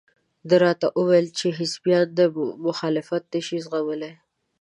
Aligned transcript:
ده 0.49 0.55
راته 0.65 0.87
وویل 0.99 1.27
چې 1.39 1.47
حزبیان 1.57 2.07
مخالفت 2.65 3.23
نشي 3.33 3.57
زغملى. 3.65 4.11